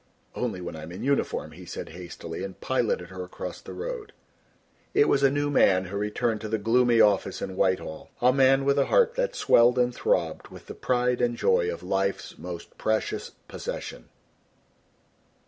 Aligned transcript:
"Only 0.33 0.61
when 0.61 0.75
I 0.75 0.81
am 0.81 0.91
in 0.91 1.03
uniform," 1.03 1.51
he 1.51 1.63
said 1.63 1.89
hastily, 1.89 2.43
and 2.43 2.59
piloted 2.59 3.09
her 3.09 3.23
across 3.23 3.61
the 3.61 3.71
road. 3.71 4.13
It 4.95 5.07
was 5.07 5.21
a 5.21 5.29
new 5.29 5.51
man 5.51 5.85
who 5.85 5.95
returned 5.97 6.41
to 6.41 6.49
the 6.49 6.57
gloomy 6.57 6.99
office 6.99 7.39
in 7.39 7.55
Whitehall. 7.55 8.09
A 8.19 8.33
man 8.33 8.65
with 8.65 8.79
a 8.79 8.87
heart 8.87 9.13
that 9.13 9.35
swelled 9.35 9.77
and 9.77 9.93
throbbed 9.93 10.47
with 10.47 10.65
the 10.65 10.73
pride 10.73 11.21
and 11.21 11.37
joy 11.37 11.71
of 11.71 11.83
life's 11.83 12.35
most 12.39 12.79
precious 12.79 13.29
possession. 13.47 14.09